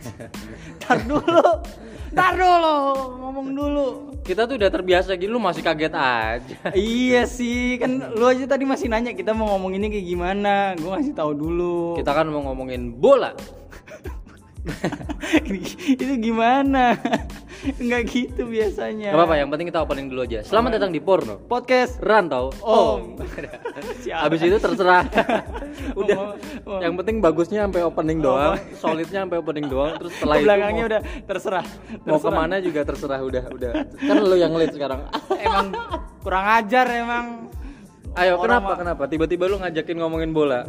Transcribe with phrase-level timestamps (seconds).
[0.82, 1.48] Tar dulu.
[2.12, 2.76] Tar dulu,
[3.24, 3.86] ngomong dulu.
[4.22, 6.58] Kita tuh udah terbiasa gini lu masih kaget aja.
[6.76, 10.54] iya sih, kan lu aja tadi masih nanya kita mau ngomong ini kayak gimana.
[10.78, 11.96] Gua ngasih tahu dulu.
[11.96, 13.32] Kita kan mau ngomongin bola.
[15.98, 16.94] itu gimana?
[17.62, 19.14] Enggak gitu biasanya.
[19.14, 20.42] Gak apa-apa, yang penting kita opening dulu aja.
[20.42, 21.38] Selamat datang di Porno.
[21.46, 22.50] Podcast Rantau.
[22.58, 22.98] Oh.
[24.02, 24.18] Siap.
[24.26, 25.06] Habis itu terserah.
[26.00, 26.16] Udah.
[26.18, 26.34] Oh,
[26.66, 26.80] oh.
[26.82, 30.90] Yang penting bagusnya sampai opening doang, solidnya sampai opening doang, terus setelah itu belakangnya mau,
[30.90, 31.64] udah terserah.
[32.02, 32.22] mau Terserah.
[32.22, 33.72] ke mana juga terserah udah udah.
[33.94, 35.00] Kan lu yang lead sekarang.
[35.46, 35.66] Emang
[36.26, 37.26] kurang ajar emang.
[38.18, 40.66] Ayo, Orang kenapa kenapa tiba-tiba lu ngajakin ngomongin bola?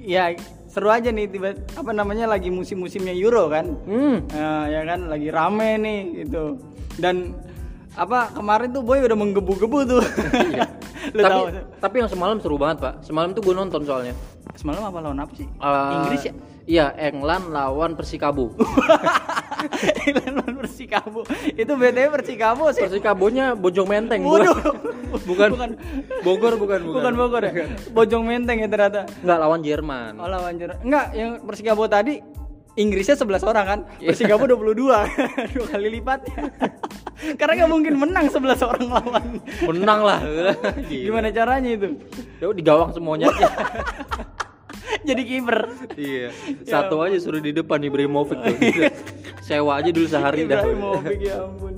[0.00, 0.32] Ya
[0.72, 3.76] seru aja nih tiba apa namanya lagi musim-musimnya Euro kan.
[3.84, 4.24] Hmm.
[4.32, 6.56] Nah, ya kan lagi rame nih gitu.
[6.96, 7.36] Dan
[7.92, 10.02] apa kemarin tuh boy udah menggebu-gebu tuh.
[11.12, 11.44] Lu tapi tahu
[11.76, 13.04] tapi yang semalam seru banget, Pak.
[13.04, 14.16] Semalam tuh gue nonton soalnya.
[14.52, 15.48] semalam apa lawan apa sih?
[15.48, 16.32] Eh, Inggris ya?
[16.68, 18.52] Iya, England lawan Persikabo.
[20.42, 21.20] Lawan Persikabo.
[21.54, 22.82] Itu BTW Persikabo sih.
[22.84, 24.58] Persikabonya Bojong Menteng, Waduh.
[25.24, 25.48] bukan.
[25.54, 25.70] Bukan.
[26.22, 27.00] Bogor bukan, bukan.
[27.00, 27.52] Bukan Bogor ya?
[27.94, 29.06] Bojong Menteng ya ternyata.
[29.22, 30.12] Enggak lawan Jerman.
[30.18, 30.78] Oh lawan Jerman.
[30.82, 32.20] Enggak, yang Persikabo tadi
[32.72, 34.16] Inggrisnya 11 orang kan, Iya.
[34.16, 34.72] Persikabo 22
[35.52, 36.48] Dua kali lipatnya
[37.38, 39.24] Karena nggak mungkin menang 11 orang lawan
[39.68, 40.20] Menang lah.
[40.88, 42.00] Gimana caranya itu?
[42.40, 43.28] Ya di gawang semuanya.
[45.04, 45.58] Jadi kiper
[46.00, 46.32] iya.
[46.64, 48.56] Satu aja suruh di depan Ibrahimovic tuh.
[49.42, 50.62] Sewa aja dulu sehari dah.
[50.62, 51.74] Ibrahimovic ya ampun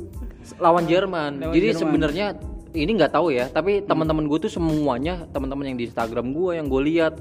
[0.56, 1.32] Lawan Jerman.
[1.40, 2.26] Lawan Jadi sebenarnya
[2.70, 6.66] ini nggak tahu ya, tapi teman-teman gue tuh semuanya teman-teman yang di Instagram gue yang
[6.66, 7.14] gue lihat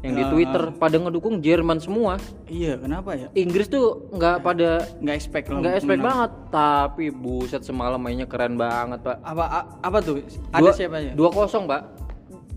[0.00, 2.18] yang di Ah, Twitter pada ngedukung Jerman semua.
[2.44, 3.30] Iya kenapa ya?
[3.34, 6.08] Inggris tuh nggak pada Nggak expect nggak expect menang.
[6.08, 9.22] banget, tapi buset semalam mainnya keren banget pak.
[9.22, 10.18] Apa, a- apa tuh?
[10.50, 11.12] Ada Dua- siapa ya?
[11.12, 11.82] Dua kosong pak.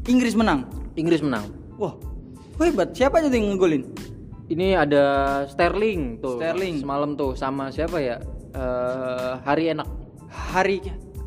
[0.05, 1.45] Inggris menang Inggris menang.
[1.75, 1.93] Wah
[2.57, 3.83] hebat Siapa aja yang ngegolin?
[4.45, 5.03] Ini ada
[5.45, 6.37] Sterling tuh.
[6.37, 6.77] Sterling.
[6.79, 8.21] Semalam tuh sama siapa ya?
[8.53, 9.87] Eh, hari enak.
[10.29, 10.77] Hari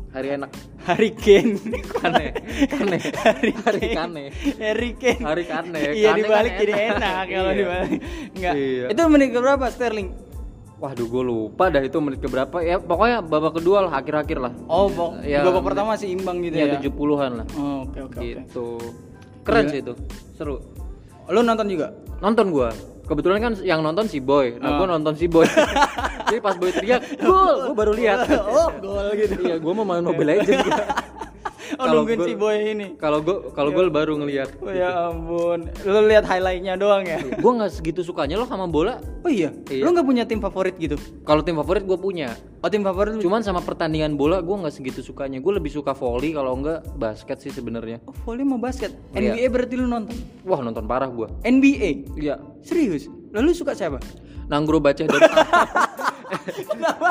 [0.09, 0.49] Hari enak.
[0.81, 2.25] Hari Kane Kane.
[2.65, 2.97] Kane.
[2.97, 4.23] Hari Hari Kane.
[4.57, 5.79] Hari Kane Hari Kane.
[5.93, 7.23] Iya Kane dibalik kan jadi enak.
[7.27, 7.59] kalau Iya.
[7.59, 7.91] dibalik
[8.33, 8.85] Enggak Iya.
[8.89, 10.09] Itu menit berapa Sterling?
[10.79, 14.87] Waduh gue lupa dah itu menit keberapa ya pokoknya babak kedua lah akhir-akhir lah Oh,
[14.87, 15.19] bok.
[15.21, 16.79] Ya, babak pertama masih imbang gitu ya ya.
[16.79, 18.23] 70-an lah Oh, oke oke oke.
[18.23, 18.67] gitu
[19.43, 19.71] keren Iya.
[19.75, 19.93] sih itu
[20.33, 20.55] seru
[21.27, 21.91] Lu nonton juga?
[22.17, 22.71] nonton gua
[23.09, 24.85] kebetulan kan yang nonton si boy nah Oh.
[24.85, 25.49] gua nonton si boy
[26.29, 29.33] jadi pas boy teriak gol gua baru lihat oh, gol gitu.
[29.41, 30.77] iya gua mau main mobile legend gua.
[31.79, 32.87] Oh, Kalau nungguin gol- si boy ini.
[32.99, 35.71] kalau gua kalau gol baru ngelihat Oh ya ampun.
[35.81, 37.23] Lu lihat highlightnya doang ya?
[37.39, 39.55] gua nggak segitu sukanya loh sama bola Oh iya.
[39.65, 39.81] Iya.
[39.81, 40.99] Lu nggak punya tim favorit gitu?
[41.23, 44.99] kalau tim favorit gua punya Oh, tim favorit cuman sama pertandingan bola gua nggak segitu
[45.01, 48.91] sukanya gua lebih suka volley kalau enggak basket sih sebenarnya Oh, volley mau basket.
[49.09, 49.31] Iya.
[49.33, 50.19] NBA berarti lu nonton?
[50.43, 52.11] wah nonton parah gua NBA.
[52.15, 53.07] iya Serius?
[53.29, 54.03] Lalu suka siapa?
[54.49, 55.29] Nanggro baca dari
[56.69, 57.09] Kenapa?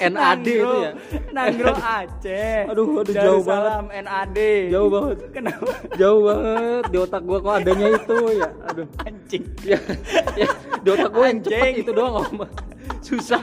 [0.00, 0.92] NAD itu ya.
[1.30, 2.64] Nanggro Aceh.
[2.72, 4.38] Aduh, aduh, jauh Darussalam, NAD.
[4.72, 5.18] Jauh banget.
[5.32, 5.72] Kenapa?
[6.00, 8.48] Jauh banget di otak gua kok adanya itu ya.
[8.72, 8.86] Aduh.
[9.04, 9.44] Anjing.
[9.60, 9.78] Ya,
[10.40, 10.48] ya
[10.80, 11.74] di otak gua yang Anjing.
[11.84, 12.48] itu doang om.
[13.00, 13.42] Susah.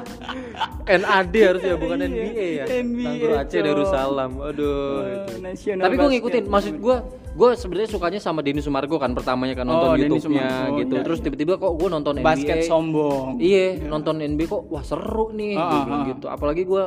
[0.85, 2.65] NAD harusnya bukan NBA ya.
[2.65, 3.59] NBA, Nanggro Aceh.
[3.61, 4.31] Darussalam.
[4.41, 4.73] Aduh.
[4.97, 5.05] Oh,
[5.45, 6.11] Tapi gua basket.
[6.17, 6.97] ngikutin maksud gua
[7.37, 10.93] gua sebenarnya sukanya sama Denny Sumargo kan pertamanya kan nonton Oh, YouTube-nya gitu.
[10.93, 11.23] iya, Terus iya.
[11.23, 12.65] tiba-tiba kok gua nonton Basket NBA.
[12.65, 13.37] sombong.
[13.37, 16.07] Iya, nonton NBA kok wah seru nih Ah, gua ah, bilang ah.
[16.09, 16.25] gitu.
[16.27, 16.83] Apalagi gua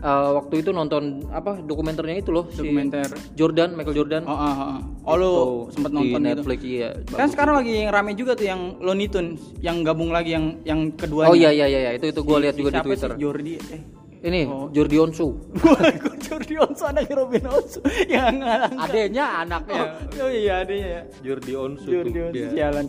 [0.00, 3.04] uh, waktu itu nonton apa dokumenternya itu loh si Dokumenter.
[3.34, 4.22] Jordan, Michael Jordan.
[4.24, 4.74] Oh, oh, oh.
[5.04, 5.36] oh lu Itu
[5.70, 6.28] sempat di nonton gitu.
[6.32, 6.88] Netflix iya.
[7.06, 10.88] Kan sekarang lagi yang rame juga tuh yang Looney Tunes yang gabung lagi yang yang
[10.90, 11.28] keduanya.
[11.28, 11.90] Oh iya iya iya iya.
[11.92, 13.10] itu itu gua Si- lihat si juga di Twitter.
[13.10, 13.20] sih?
[13.20, 13.82] Jordi eh
[14.20, 14.68] Ini Oh.
[14.68, 15.26] Jordi Onsu.
[15.56, 18.76] Kok Jordi Onsu anaknya Robin Onsu yang ngalang.
[18.76, 19.82] Adanya anaknya
[20.20, 21.02] Oh, iya adanya ya.
[21.24, 21.88] Jordi Onsu.
[21.88, 22.48] Jordi tuh, Onsu dia.
[22.52, 22.86] sialan.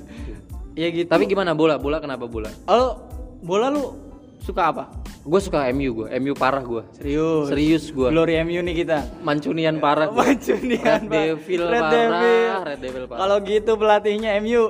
[0.75, 1.07] Ya gitu.
[1.07, 1.79] Tapi gimana bola?
[1.79, 2.51] Bola kenapa bola?
[2.67, 2.99] Oh,
[3.39, 3.95] bola lu
[4.39, 4.83] suka apa?
[5.21, 6.81] Gue suka MU gue, MU parah gue.
[6.97, 7.47] Serius.
[7.47, 8.09] Serius gue.
[8.09, 9.05] Glory MU nih kita.
[9.21, 10.25] Mancunian parah gua.
[10.27, 11.13] Mancunian, Red.
[11.13, 12.55] Devil Red parah, Devil.
[12.65, 13.19] Red Devil parah.
[13.21, 14.63] Kalau gitu pelatihnya MU.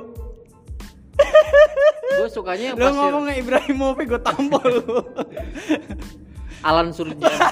[2.12, 4.98] gue sukanya yang Lu pasir ngomong Ibrahimovic gue tampol lu.
[6.70, 7.48] Alan Surjana.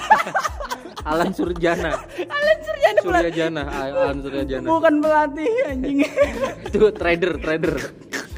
[1.01, 1.91] Alan Surjana.
[2.23, 3.21] Alan Suryana pelatih.
[3.25, 4.67] Suryajana, Alan Suryajana.
[4.67, 5.97] Bukan pelatih anjing.
[6.71, 7.75] itu trader trader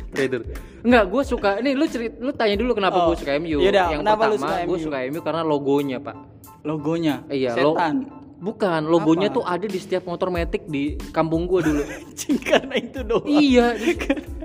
[0.10, 0.42] trader
[0.84, 3.88] enggak gue suka ini lu cerit lu tanya dulu kenapa Oh, gue suka MU yaudah,
[3.90, 4.24] yang pertama
[4.64, 6.16] gue suka MU karena logonya pak
[6.62, 7.16] Logonya.
[7.28, 7.96] iya lo Setan.
[8.38, 9.36] bukan logonya Apa?
[9.36, 11.82] tuh ada di setiap motor metik di kampung gue dulu
[12.50, 13.26] karena itu doang.
[13.26, 13.74] iya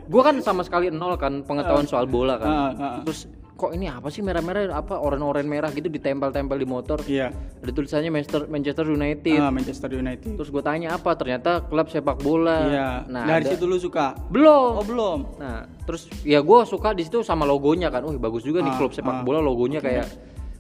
[0.05, 3.01] gue kan sama sekali nol kan pengetahuan soal bola kan Ah, ah, ah.
[3.03, 3.27] terus
[3.59, 7.35] kok ini apa sih merah-merah apa oranye-oranye merah gitu ditempel-tempel di motor Iya.
[7.35, 10.31] ada tulisannya Manchester Manchester United Ah, Manchester United.
[10.33, 12.89] terus gue tanya apa ternyata klub sepak bola Iya.
[13.05, 14.15] nah Dari ada- situ lu suka.
[14.29, 15.19] belum Oh, belum.
[15.37, 18.07] Nah, terus ya gue suka di situ sama logonya kan.
[18.07, 19.23] Wih bagus juga nih Ah, klub sepak ah.
[19.23, 20.07] bola logonya kayak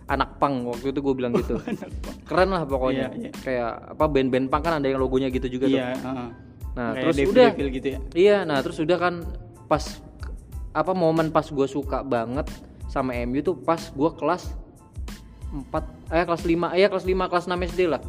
[0.08, 1.54] anak pang waktu itu gue bilang gitu.
[2.28, 3.14] Keren lah pokoknya.
[3.14, 3.32] Iya, iya.
[3.32, 5.78] Kayak apa band-band pang kan ada yang logonya gitu juga tuh.
[5.78, 6.28] Iya, heeh.
[6.74, 7.98] Nah, Kayak terus Devil udah Devil gitu ya.
[8.12, 9.14] Iya, nah terus udah kan
[9.64, 9.84] pas
[10.70, 12.46] apa momen pas gue suka banget
[12.88, 14.50] sama MU tuh pas gue kelas
[15.48, 18.02] 4 eh kelas 5 eh kelas 5 kelas 6 SD lah.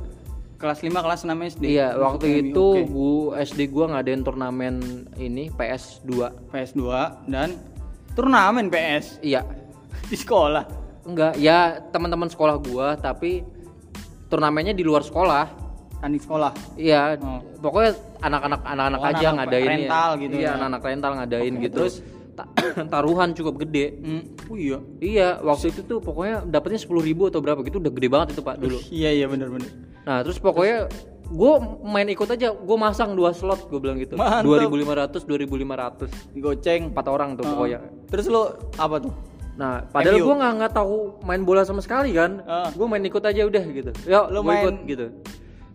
[0.56, 1.64] Kelas 5 kelas 6 SD.
[1.72, 2.84] Iya, waktu MU, itu oke.
[2.86, 4.76] gua SD gua ngadain turnamen
[5.16, 6.12] ini PS2.
[6.52, 6.84] PS2
[7.28, 7.56] dan
[8.12, 9.48] turnamen PS Iya,
[10.04, 10.68] di sekolah.
[11.08, 13.40] Enggak, ya teman-teman sekolah gua, tapi
[14.28, 15.48] turnamennya di luar sekolah.
[16.00, 16.52] Tanding sekolah.
[16.76, 17.40] Iya, Oh.
[17.60, 19.72] pokoknya anak-anak anak-anak Oh, aja anak-anak ngadain ya.
[19.72, 20.52] rental gitu Iya, ya.
[20.56, 21.76] anak-anak rental ngadain Oke, gitu.
[21.76, 21.96] terus?
[22.40, 22.48] Ta-
[22.94, 23.86] taruhan cukup gede.
[23.96, 24.24] Hmm.
[24.48, 24.80] Oh iya.
[25.00, 28.42] Iya, waktu itu tuh pokoknya dapetnya 10.000 ribu atau berapa gitu udah gede banget itu
[28.42, 28.80] Pak dulu.
[29.00, 29.70] Iya iya benar benar.
[30.08, 30.88] Nah, terus pokoknya
[31.30, 31.52] gue
[31.84, 34.16] main ikut aja, gue masang dua slot gue bilang gitu.
[34.16, 34.48] Mantap.
[34.48, 36.10] 2500 2500.
[36.36, 36.82] Goceng.
[36.90, 37.80] Empat orang tuh pokoknya.
[38.08, 38.42] Terus lu
[38.76, 39.14] apa tuh?
[39.54, 42.40] Nah, padahal gue nggak nggak tahu main bola sama sekali kan.
[42.48, 42.72] Ah.
[42.72, 43.92] Gue main ikut aja udah gitu.
[44.08, 45.06] Yuk, Lu gua main- ikut gitu.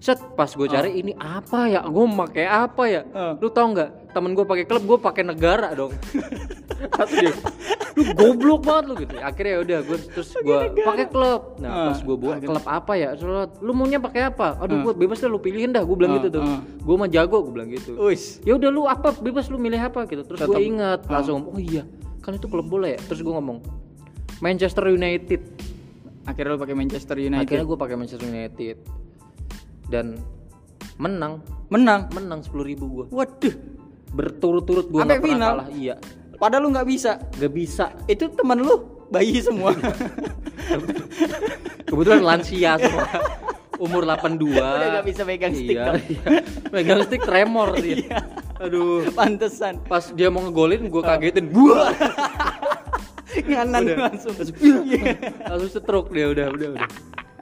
[0.04, 1.80] Set, pas gue cari ini apa ya?
[1.80, 3.08] Gue pakai apa ya?
[3.10, 3.32] Ah.
[3.40, 4.12] Lu tau nggak?
[4.12, 5.96] Temen gue pakai klub, gue pakai negara dong.
[6.94, 7.32] Terus dia,
[7.96, 9.16] lu goblok banget lu gitu.
[9.16, 11.56] Akhirnya ya udah gue terus gue pakai klub.
[11.56, 13.16] Nah, Ah, pas gue bawa klub apa ya?
[13.16, 14.60] Terus, lu maunya pakai apa?
[14.60, 14.82] Aduh, Ah.
[14.84, 15.80] gue bebas deh lu pilihin dah.
[15.82, 16.42] Gue bilang Ah, gitu tuh.
[16.44, 16.60] ah.
[16.60, 17.96] Gue mah jago, gue bilang gitu
[18.44, 21.18] ya udah lu apa bebas lu milih apa gitu terus gue inget Ah.
[21.18, 21.88] langsung oh iya
[22.20, 23.64] kan itu klub bola ya terus gue ngomong
[24.40, 25.40] Manchester United
[26.24, 27.44] Akhirnya lu pakai Manchester United.
[27.44, 28.76] akhirnya gue pakai Manchester United
[29.86, 30.16] dan
[30.96, 32.06] menang menang.
[32.10, 33.54] menang sepuluh ribu gue Waduh.
[34.10, 35.52] berturut-turut gue nggak pernah final?
[35.60, 35.96] kalah iya
[36.34, 37.12] Padahal lu nggak bisa.
[37.32, 38.74] gak bisa Itu teman lu
[39.06, 39.70] bayi semua.
[41.84, 43.06] kebetulan lansia semua
[43.76, 46.02] umur 82 Udah nggak bisa megang stick iya, dong.
[46.04, 46.22] iya.
[46.70, 48.22] megang stick tremor dia
[48.56, 49.82] aduh Pantesan.
[49.84, 51.90] pas dia mau ngegolin gue kagetin buah
[53.34, 53.98] Nganan Udah.
[54.06, 54.34] langsung.
[54.62, 55.18] Iya.
[55.44, 56.88] langsung stroke dia udah udah udah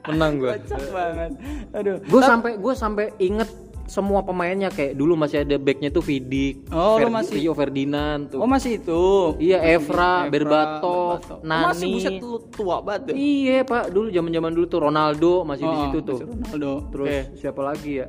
[0.05, 1.31] menang gue Kocak banget.
[1.71, 1.97] Aduh.
[2.01, 3.49] gue sampai gue sampai inget
[3.83, 8.21] semua pemainnya kayak dulu masih ada backnya tuh Vidik, Oh, lu Fer- masih- Rio Ferdinand
[8.25, 8.39] tuh.
[8.39, 9.03] Oh masih itu.
[9.37, 11.37] Iya, Evra, Evra, Berbatov, Berbatov.
[11.37, 11.65] Oh, Nani.
[11.67, 13.01] Masih buset lu tua banget.
[13.05, 13.15] tuh.
[13.15, 16.17] Iya pak, dulu zaman zaman dulu tuh Ronaldo masih di Oh, situ tuh.
[16.17, 16.71] masih Ronaldo.
[16.89, 17.19] Terus Oke.
[17.37, 18.07] siapa lagi ya?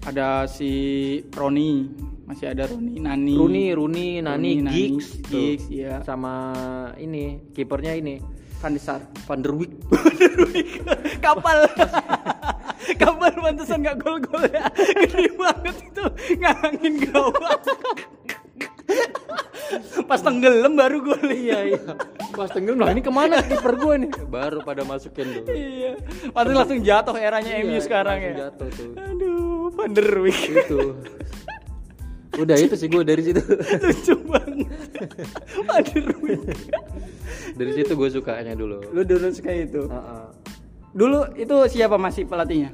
[0.00, 0.72] ada si
[1.28, 1.72] Roni,
[2.24, 3.36] masih ada Roni, Nani.
[3.36, 5.28] Rooney, Rooney, Nani, Rooney, Nani, Giggs, tuh.
[5.28, 6.00] Giggs, iya.
[6.00, 6.32] Sama
[6.96, 8.16] ini kipernya ini
[8.60, 9.00] Van.
[9.24, 9.72] Van der Wijk.
[11.24, 11.64] Kapal.
[13.00, 14.68] Kapal pantesan nggak gol-gol ya.
[14.76, 16.04] Gede banget itu
[16.36, 17.60] ngangin gawang.
[20.10, 21.82] Pas tenggelam baru gol iya iya.
[22.34, 24.10] Pas tenggelam lah ini ke mana kiper gue nih?
[24.26, 25.44] Baru pada masukin tuh.
[25.46, 25.94] Iya.
[26.34, 28.50] Pasti langsung jatuh eranya MU Iya, sekarang langsung ya.
[28.50, 28.90] Jatuh tuh.
[28.98, 30.42] Aduh, Van der Wijk.
[30.50, 30.78] Itu.
[32.40, 33.42] Udah itu sih gue dari situ.
[33.86, 34.90] Lucu banget.
[35.62, 36.58] Van der Wijk.
[37.60, 38.80] Dari situ gue sukanya dulu.
[38.88, 39.84] Lu dulu suka itu.
[39.84, 40.24] Heeh.
[40.96, 42.72] Dulu itu siapa masih pelatihnya?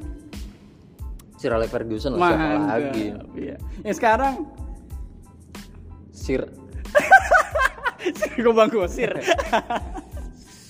[1.36, 3.04] Sir Alex Ferguson lah siapa lagi?
[3.34, 3.56] Iya.
[3.82, 4.34] Yang sekarang
[6.14, 6.46] Sir
[8.40, 9.10] Gue bangku Sir.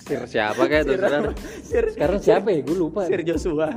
[0.09, 1.23] Sir siapa kayak tuh sekarang?
[1.61, 1.85] Sir.
[1.93, 2.65] Sekarang siapa ya?
[2.65, 3.05] Gue lupa.
[3.05, 3.77] Sir Joshua.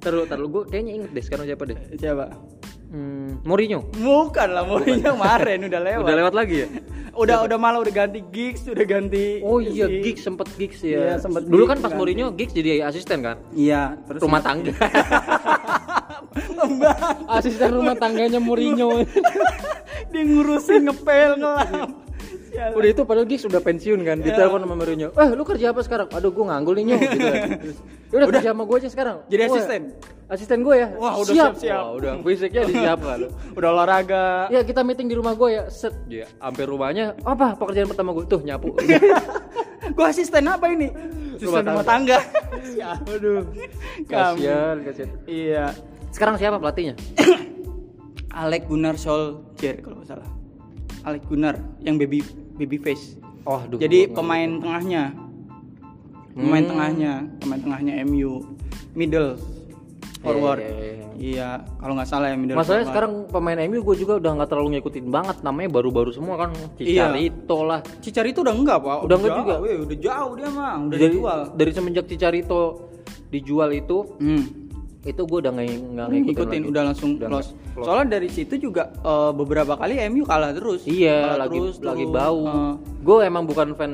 [0.00, 1.78] Taruh, taruh gue kayaknya inget deh sekarang siapa deh?
[1.94, 2.32] Siapa?
[2.90, 3.86] Hmm, Mourinho.
[3.94, 6.04] Bukan lah, Mourinho kemarin udah lewat.
[6.04, 6.68] Udah lewat lagi ya?
[7.20, 9.40] Udah udah malah udah ganti gigs, udah ganti.
[9.40, 11.14] Oh iya, si- Giggs sempet Giggs Iya, ya.
[11.18, 11.98] sempet Dulu kan pas ganti.
[11.98, 13.36] Mourinho Giggs jadi asisten kan?
[13.52, 14.72] Iya, terus Rumah tangga.
[16.30, 17.26] Pembantu.
[17.28, 19.02] asisten rumah tangganya Mourinho.
[20.10, 21.90] Dia ngurusin ngepel ngelap.
[22.50, 22.74] Sialan.
[22.74, 24.16] udah itu padahal Giggs udah pensiun kan.
[24.18, 25.08] Ditelepon sama Mourinho.
[25.12, 26.10] Eh, lu kerja apa sekarang?
[26.10, 26.96] Aduh, gue nganggur nih Nyo.
[26.98, 27.48] gitu kan.
[27.56, 29.16] Terus, "Ya udah kerja sama gue aja sekarang.
[29.26, 29.82] Jadi Wah, asisten?
[30.26, 30.88] Asisten gue ya.
[30.94, 31.52] Wah, udah Siap.
[31.54, 31.78] siap-siap.
[31.80, 33.18] Wah, udah fisiknya disiapkan.
[33.58, 34.24] Udah olahraga.
[34.48, 38.24] Ya kita meeting di rumah gue ya set ya sampai rumahnya apa pekerjaan pertama gue
[38.24, 38.74] tuh nyapu
[39.96, 40.86] Gue asisten apa ini?
[41.34, 42.18] Asisten rumah tangga.
[42.70, 43.42] Ya, aduh
[44.04, 45.72] kasihan kasihan Iya.
[46.10, 46.94] sekarang siapa pelatihnya
[48.36, 50.28] Alec Gunnar Solskjaer kalau nggak salah.
[51.02, 52.20] Alec Gunnar yang baby
[52.60, 53.16] baby face.
[53.42, 55.04] oh aduh Jadi gua nggak- pemain tengahnya.
[56.30, 56.70] Pemain Hmm.
[56.70, 58.32] tengahnya, pemain tengahnya MU.
[58.92, 59.34] Middle
[60.20, 60.60] forward.
[60.60, 61.06] Iya, iya, iya.
[61.20, 62.92] Iya, kalau nggak salah ya middle masalahnya forward.
[62.92, 67.08] sekarang pemain MU gue juga udah nggak terlalu ngikutin banget namanya baru-baru semua kan Iya.
[67.08, 68.98] Cicarito lah Cicarito udah enggak, Pak.
[69.02, 69.54] Udah enggak jauh, juga?
[69.58, 71.40] weh, udah jauh dia mah, udah dari, dijual.
[71.54, 72.60] dari semenjak Cicarito
[73.28, 74.44] dijual itu Hmm.
[75.02, 76.70] itu gue udah nggak nggak ngikutin, ngikutin lagi.
[76.70, 77.50] udah langsung Udah close.
[77.50, 77.86] nggak close.
[77.86, 80.84] Soalnya dari situ juga eh, beberapa kali MU kalah terus.
[80.84, 82.12] iya Kalah lagi terus, lagi terus.
[82.12, 83.92] bau Eh, gue emang bukan fan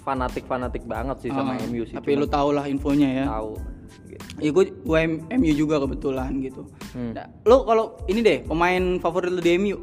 [0.00, 3.24] fanatik fanatik banget sih sama eh, MU sih Tapi lu tau lah infonya ya.
[3.28, 3.60] tahu
[4.08, 4.24] gitu.
[4.38, 4.98] Ya gue gue
[5.30, 6.64] MU juga kebetulan gitu.
[6.90, 7.12] Hmm.
[7.12, 9.76] Nah, lu kalau ini deh pemain favorit lu di MU.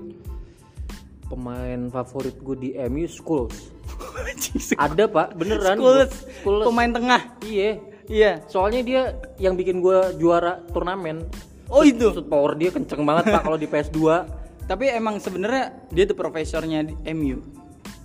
[1.26, 3.74] pemain favorit gue di MU Schools
[4.78, 6.66] ada pak beneran Schools, Schools.
[6.66, 7.22] pemain tengah.
[7.42, 8.46] iya Iya.
[8.46, 9.02] soalnya dia
[9.38, 11.26] yang bikin gue juara turnamen
[11.68, 12.12] Oh itu.
[12.12, 14.00] Shoot power dia kenceng banget pak kalau di PS2
[14.70, 17.38] Tapi emang sebenarnya dia tuh profesornya di MU.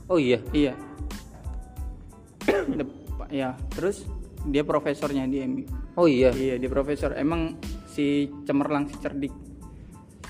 [0.06, 0.74] oh iya Iya.
[3.30, 4.02] Ya, terus
[4.42, 5.64] dia profesornya di MU.
[5.94, 7.14] oh iya Iya, dia profesor.
[7.14, 7.54] Emang
[7.86, 9.32] si cemerlang si cerdik.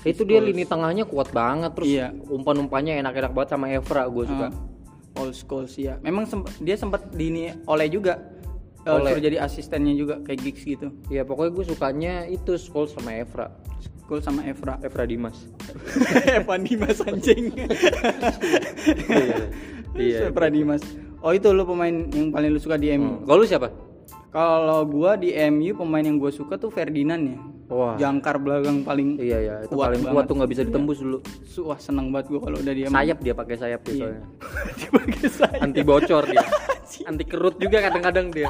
[0.01, 2.09] itu dia lini tengahnya kuat banget terus Iya.
[2.25, 5.99] umpan-umpannya enak-enak banget sama Evra gue suka Uh, old school sih ya.
[5.99, 8.17] Memang semp- dia sempat di ini oleh juga.
[8.81, 9.11] Uh, Oleh.
[9.11, 10.89] suruh jadi asistennya juga kayak gigs gitu.
[11.07, 13.53] ya pokoknya gue sukanya itu Scholes sama Evra
[14.01, 14.75] School sama Evra.
[14.79, 15.37] Evra Dimas
[16.35, 17.53] Evan Dimas anjing.
[19.95, 20.81] iya iya Evra Dimas.
[21.21, 23.21] Oh itu lu pemain yang paling lu suka di MU.
[23.21, 23.23] Hmm.
[23.23, 23.69] kalau lu siapa
[24.29, 27.37] Kalau gua di MU pemain yang gua suka tuh Ferdinand ya.
[27.67, 30.25] wah Jangkar belakang paling iya iya itu Kuat paling kuat banget.
[30.25, 33.33] tuh nggak bisa ditembus dulu Su- Wah seneng banget gua kalau udah dia sayap dia
[33.33, 33.99] pakai sayap dia Iya.
[34.01, 34.23] soalnya
[34.81, 35.61] Dipakai sayap.
[35.61, 36.43] anti bocor dia
[37.01, 38.49] anti kerut juga kadang-kadang dia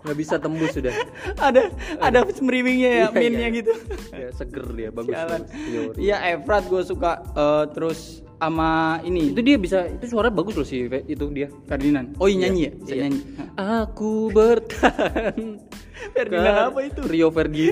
[0.00, 0.96] nggak bisa tembus sudah
[1.38, 1.68] ada
[1.98, 3.48] ada semeriwingnya ya, Iya, minnya iya.
[3.54, 3.72] gitu.
[4.10, 5.12] ya seger dia bagus.
[5.12, 5.96] Teori.
[5.98, 8.00] Iya Evrat gua suka eh, terus
[8.34, 8.70] sama
[9.02, 12.16] ini itu dia bisa itu suara bagus loh sih itu dia Ferdinand.
[12.16, 12.72] Oh iya nyanyi ya?
[12.74, 13.02] Bisa Iya.
[13.04, 13.20] nyanyi.
[13.54, 15.36] aku bertahan
[16.16, 17.00] Ferdinand apa itu?
[17.04, 17.68] Rio Ferdi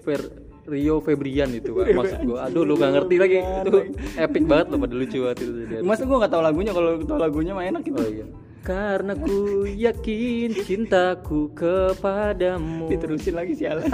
[0.00, 0.22] Fer,
[0.64, 1.90] Rio Febrian itu Pak.
[1.90, 3.78] maksud gua aduh lu gak ngerti lagi itu
[4.14, 5.80] epic banget loh pada lucu banget itu dia.
[5.82, 7.98] Masa gua nggak tahu lagunya kalau tahu lagunya mah enak gitu.
[7.98, 8.26] oh iya
[8.62, 12.86] karena ku yakin cintaku kepadamu.
[12.86, 13.90] Diterusin lagi sialan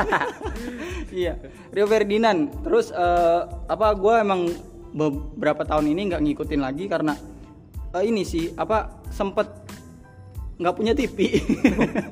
[1.13, 1.41] iya.
[1.73, 2.53] Rio Ferdinand.
[2.63, 4.53] Terus eh, apa gue emang
[4.93, 7.17] beberapa tahun ini nggak ngikutin lagi karena
[7.97, 9.49] eh, ini sih apa sempet
[10.59, 11.39] nggak punya TV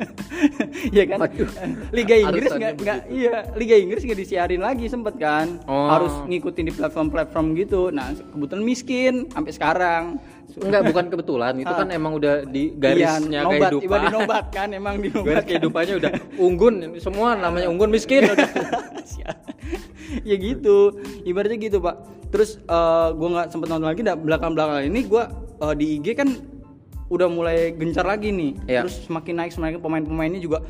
[0.96, 1.18] ya kan?
[1.18, 1.50] Waduh.
[1.90, 5.60] Liga Inggris nggak iya Liga Inggris nggak disiarin lagi sempet kan.
[5.68, 5.92] Oh.
[5.92, 7.92] harus ngikutin di platform-platform gitu.
[7.92, 10.02] Nah kebetulan miskin sampai sekarang
[10.56, 11.52] Enggak bukan kebetulan.
[11.60, 13.82] Itu kan emang udah di Iya, garisnya nobat, kehidupan.
[13.84, 16.10] tiba dinobat kan emang dinobat garis kehidupannya udah
[16.40, 18.24] unggun semua namanya unggun miskin.
[20.22, 21.02] Ya gitu.
[21.26, 21.98] Ibaratnya gitu pak.
[22.30, 25.22] Terus eh gue nggak sempet nonton lagi dah belakang belakang ini gue
[25.60, 26.28] eh, di IG kan
[27.06, 28.52] udah mulai gencar lagi nih.
[28.66, 28.80] Iya.
[28.86, 30.62] terus semakin naik semakin pemain-pemainnya juga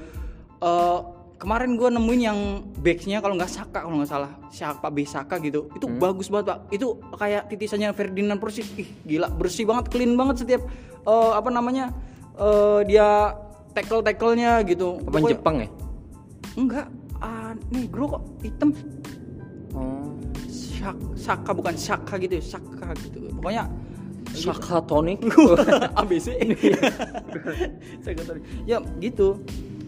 [0.60, 0.98] eh
[1.36, 2.38] kemarin gue nemuin yang
[2.76, 4.32] backsnya kalau nggak Saka kalau nggak salah.
[4.48, 5.68] Siapa B Saka gitu.
[5.72, 5.98] Itu Hmm.
[5.98, 6.58] bagus banget pak.
[6.70, 8.66] Itu kayak titisannya Ferdinand persis.
[8.74, 9.28] Ih gila.
[9.28, 10.62] Bersih banget clean banget setiap
[11.02, 11.92] eh, apa namanya
[12.34, 13.36] eh, dia
[13.72, 14.96] tackle tacklenya gitu.
[14.98, 15.68] Pemain Pokoknya- Jepang ya?
[16.56, 16.86] Enggak.
[17.16, 18.22] Ah negro kok.
[18.40, 18.70] Hitam.
[19.72, 20.12] Oh.
[20.48, 23.28] Shak, Saka bukan Saka gitu ya, Saka gitu.
[23.34, 23.64] Pokoknya
[24.32, 25.20] Sakatonic
[25.94, 26.36] ABC.
[28.00, 28.20] Saka
[28.70, 29.40] ya gitu.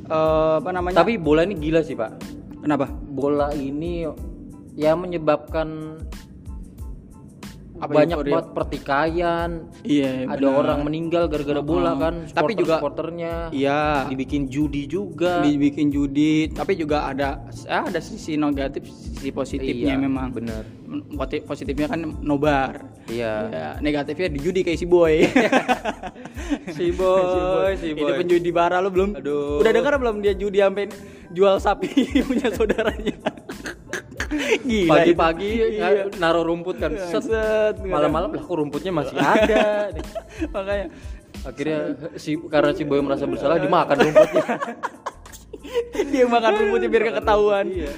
[0.08, 1.04] Eh, apa namanya?
[1.04, 2.16] tapi bola ini gila sih pak
[2.64, 2.88] kenapa?
[3.12, 4.08] bola ini
[4.72, 6.00] ya menyebabkan
[7.78, 8.32] Apa banyak euforia?
[8.32, 10.58] banget pertikaian Iya, ada benar.
[10.58, 14.06] orang meninggal gara-gara bola kan Tapi juga- supporternya Iya.
[14.06, 20.00] dibikin judi juga Dibikin judi, tapi juga ada ya ada sisi negatif, sisi positifnya Iya,
[20.00, 20.28] memang.
[20.30, 20.62] bener.
[20.88, 22.80] Poti- Positifnya kan nobar.
[23.06, 25.20] iya Ya, negatifnya di judi kayak si boy.
[26.76, 29.14] si boy si Ini boy penjudi bara lu belum?
[29.14, 29.60] Aduh.
[29.60, 30.88] Udah dengar belum dia judi sampai
[31.28, 31.90] jual sapi
[32.28, 33.16] punya saudaranya?
[34.86, 36.02] Pagi-pagi ya, Iya.
[36.16, 39.88] naruh rumput kan set Set, malam-malam lah kok rumputnya masih ada.
[40.54, 40.86] Makanya
[41.44, 41.78] akhirnya
[42.14, 44.44] si karena si boy merasa bersalah dimakan rumputnya
[46.12, 47.66] dia makan rumputnya biar gak ketahuan.
[47.68, 47.92] Iya,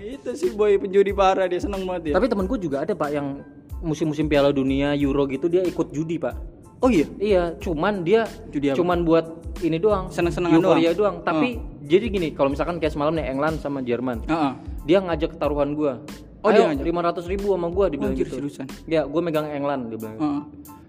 [0.00, 2.14] itu sih boy penjudi parah dia seneng banget ya.
[2.16, 3.42] tapi temanku juga ada pak yang
[3.78, 6.34] musim-musim Piala Dunia Euro gitu dia ikut judi pak
[6.82, 7.08] Oh iya.
[7.16, 8.76] Iya, cuman dia Judi apa?
[8.76, 9.24] cuman buat
[9.64, 10.76] ini doang, Seneng-senengan doang?
[10.92, 11.16] doang.
[11.24, 14.52] Tapi jadi gini, kalau misalkan kayak semalam nih England sama Jerman, Heeh.
[14.84, 16.00] Dia ngajak taruhan gua.
[16.44, 16.84] Oh, dia Ayo, ngajak?
[16.84, 18.36] lima ratus ribu sama gua dibilang Anjir, gitu.
[18.36, 18.68] seriusan?
[18.84, 20.16] Ya, gua megang England dia bilang.
[20.20, 20.42] Heeh.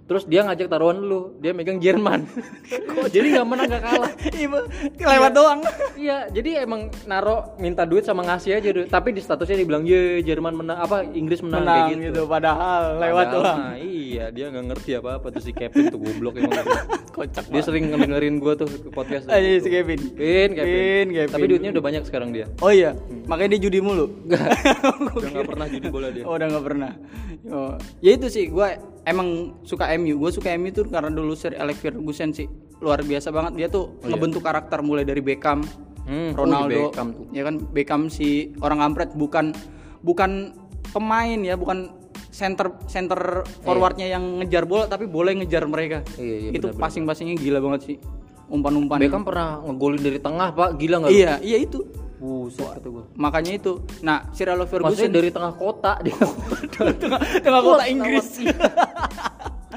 [0.05, 2.29] Terus dia ngajak taruhan lu, dia megang Jerman.
[3.15, 4.11] jadi nggak menang nggak kalah.
[4.35, 4.47] Iya,
[5.01, 5.59] lewat doang.
[6.05, 8.87] Iya, jadi emang naro minta duit sama ngasih aja duit.
[8.87, 12.05] Tapi di statusnya dibilang ye Jerman menang apa Inggris menang, Menang kayak gitu.
[12.05, 12.21] gitu.
[12.29, 13.59] padahal lewat Padahal doang.
[13.81, 16.61] iya, dia nggak ngerti apa-apa tuh si Kevin tuh goblok emang.
[17.09, 19.25] Kocak Dia sering ngedengerin gua tuh ke podcast.
[19.25, 19.99] Aja si Kevin.
[20.13, 21.05] Kevin, Kevin.
[21.09, 21.33] Kevin.
[21.33, 22.45] Tapi duitnya udah banyak sekarang dia.
[22.61, 22.93] Oh iya,
[23.25, 24.05] makanya dia judi mulu.
[24.29, 26.23] Udah nggak pernah judi bola dia.
[26.29, 26.91] Oh, udah nggak pernah.
[27.49, 27.73] Oh.
[28.01, 28.69] Ya itu sih, gue
[29.05, 29.27] emang
[29.61, 30.17] suka MU.
[30.17, 32.45] Gue suka MU tuh karena dulu Sir Alex Ferguson sih
[32.77, 33.53] luar biasa banget.
[33.55, 34.11] Dia tuh Oh, iya.
[34.11, 35.61] ngebentuk karakter mulai dari Beckham
[36.05, 37.25] Hmm, Ronaldo, oh, Beckham tuh.
[37.33, 39.57] ya kan Beckham si orang kampret bukan
[40.01, 40.53] bukan
[40.91, 41.89] pemain ya, bukan
[42.29, 46.05] center center forwardnya yang ngejar bola tapi yang ngejar mereka.
[46.15, 47.97] Iya, iya, itu passing-passingnya gila banget sih.
[48.45, 49.01] Umpan-umpan.
[49.01, 51.17] Beckham pernah ngegolin dari tengah pak gila nggak lu?
[51.17, 51.81] Iya, iya itu.
[52.15, 53.73] buset kata gua Makanya itu.
[53.99, 56.15] Nah, Sir Alex maksudnya Ferguson dari tengah kota dia
[57.01, 58.27] tengah, tengah kota Inggris.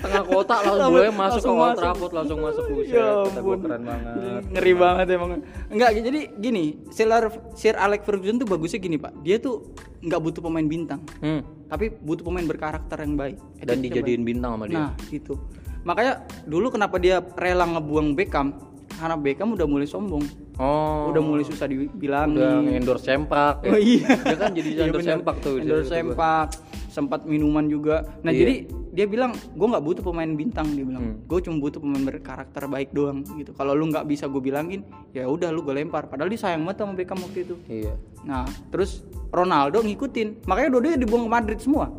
[0.09, 1.79] Tengah kota langsung Langsung- boleh masuk ke Old masuk.
[1.79, 3.59] Trafford langsung masuk buset Ya ampun.
[3.61, 5.31] keren banget Ngeri banget emang.
[5.69, 7.09] Enggak, jadi gini, Sir,
[7.53, 9.13] Sir Alex Ferguson tuh bagusnya gini, Pak.
[9.21, 11.67] Dia tuh nggak butuh pemain bintang, hmm.
[11.67, 13.37] tapi butuh pemain berkarakter yang baik.
[13.59, 14.71] dan dijadiin bintang sama baik.
[14.71, 15.35] dia Nah, gitu.
[15.81, 16.13] Makanya
[16.45, 18.55] dulu kenapa dia rela ngebuang Beckham?
[18.91, 20.23] Karena Beckham udah mulai sombong.
[20.57, 22.35] oh Udah mulai susah dibilangin.
[22.35, 23.71] udah endorse sempak ya.
[23.71, 24.07] Oh iya.
[24.17, 25.15] dia kan jadi Iya endorse bener.
[25.15, 26.47] sempak tuh Endorse sempak,
[26.89, 27.97] sempat minuman juga.
[28.21, 28.39] Nah Iya.
[28.41, 28.55] jadi
[28.99, 31.15] dia bilang gue nggak butuh pemain bintang dia bilang.
[31.15, 31.23] Hmm.
[31.31, 33.55] Gue cuma butuh pemain berkarakter baik doang gitu.
[33.55, 34.83] Kalau lu nggak bisa gue bilangin,
[35.15, 36.11] ya udah lu gue lempar.
[36.11, 37.55] Padahal dia sayang banget sama Beckham waktu itu.
[37.71, 37.95] iya
[38.27, 38.43] Nah
[38.75, 41.95] terus Ronaldo ngikutin, makanya dua-duanya dibuang ke Madrid semua.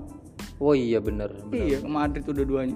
[0.60, 1.72] oh iya bener, bener.
[1.72, 2.75] Iya ke Madrid tuh dua-duanya.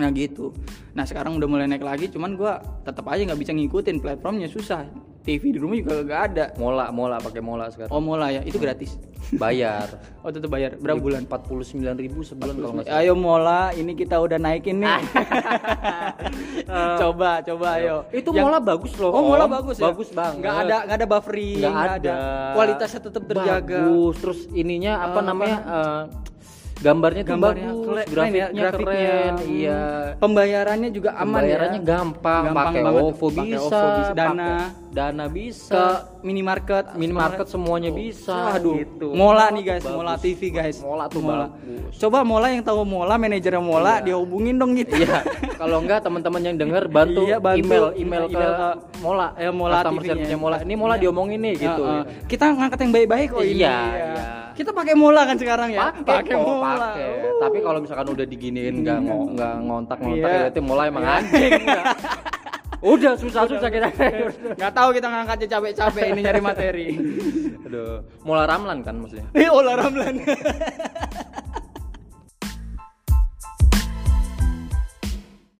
[0.00, 0.56] Nah gitu.
[0.96, 4.88] Nah sekarang udah mulai naik lagi, cuman gua tetap aja nggak bisa ngikutin platformnya susah.
[5.26, 6.44] TV di rumah juga gak ada.
[6.54, 8.94] mola mola pakai mola sekarang Oh mola ya, itu gratis.
[9.32, 9.90] bayar
[10.22, 11.26] Oh tetap bayar berapa bulan?
[11.26, 14.96] 49.000 ribu sebulan kalau nggak Ayo mola, ini kita udah naikin nih.
[17.00, 17.96] coba, coba ayo.
[18.10, 19.84] itu Yang- mola bagus loh Oh mola bagus ya.
[19.84, 22.14] bagus banget Nggak ada nggak ada buffering, nggak nggak ada.
[22.54, 23.78] Kualitasnya tetap terjaga.
[23.82, 26.02] bagus terus ininya apa Eh, namanya eh,
[26.76, 28.92] gambarnya tuh Gambarnya bagus keren, grafiknya, ya, grafiknya.
[28.92, 29.80] keren iya
[30.16, 31.86] Pembayarannya juga aman Pembayarannya ya.
[31.86, 32.82] gampang, Gampang pakai.
[32.84, 34.12] OVO bisa, OVO bisa.
[34.12, 34.48] Dana.
[34.50, 35.84] pakai Dana bisa, Ke
[36.22, 38.56] minimarket, minimarket semuanya bisa.
[38.56, 39.12] Aduh, gitu.
[39.12, 39.92] Mola nih guys, Bagus.
[39.94, 40.76] Mola TV guys.
[40.80, 41.92] Mola tuh bagus.
[41.96, 44.96] Coba Mola yang tahu Mola, manajernya Mola, dia hubungin dong gitu.
[44.96, 45.20] Iya,
[45.54, 47.60] kalau enggak teman-teman yang denger bantu, Iya, bantu.
[47.60, 48.68] email email ke Email ke
[48.98, 50.36] Mola, eh, Mola TV-nya.
[50.36, 50.56] Mola.
[50.60, 51.02] Ini Mola Iya.
[51.02, 51.82] diomongin nih gitu.
[52.24, 53.60] Kita ngangkat yang baik-baik kok ini.
[53.60, 54.26] Iya, iya.
[54.56, 55.92] Kita pakai Mola kan sekarang ya?
[55.92, 57.08] Pakai kok, pakai.
[57.36, 60.32] Tapi kalau misalkan udah diginiin nggak ngo- nggak ngontak-ngontak Iya.
[60.32, 61.52] ya berarti Mola emang anjing.
[61.60, 61.84] udah.
[62.76, 63.88] Udah susah-susah kita.
[64.54, 66.86] Nggak tahu kita ngangkatnya capek-capek ini nyari materi.
[67.62, 69.26] Aduh, Mola Ramlan kan maksudnya.
[69.32, 70.14] Eh, Ola Ramlan.